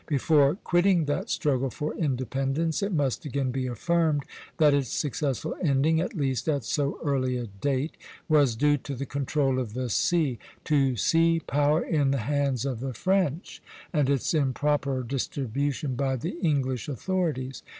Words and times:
Before 0.07 0.55
quitting 0.55 1.05
that 1.05 1.29
struggle 1.29 1.69
for 1.69 1.93
independence, 1.93 2.81
it 2.81 2.91
must 2.91 3.23
again 3.23 3.51
be 3.51 3.67
affirmed 3.67 4.23
that 4.57 4.73
its 4.73 4.89
successful 4.89 5.55
ending, 5.61 6.01
at 6.01 6.15
least 6.15 6.49
at 6.49 6.63
so 6.63 6.97
early 7.03 7.37
a 7.37 7.45
date, 7.45 7.97
was 8.27 8.55
due 8.55 8.77
to 8.77 8.95
the 8.95 9.05
control 9.05 9.59
of 9.59 9.75
the 9.75 9.89
sea, 9.91 10.39
to 10.63 10.95
sea 10.95 11.39
power 11.41 11.83
in 11.83 12.09
the 12.09 12.17
hands 12.17 12.65
of 12.65 12.79
the 12.79 12.95
French, 12.95 13.61
and 13.93 14.09
its 14.09 14.33
improper 14.33 15.03
distribution 15.03 15.93
by 15.93 16.15
the 16.15 16.31
English 16.39 16.89
authorities. 16.89 17.61